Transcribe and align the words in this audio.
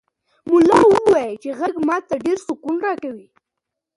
ملا 0.49 0.79
وویل 0.93 1.35
چې 1.43 1.49
غږ 1.59 1.73
ماته 1.87 2.15
ډېر 2.25 2.37
سکون 2.47 2.75
راکوي. 2.85 3.27